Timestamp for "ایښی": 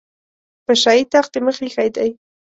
1.63-1.89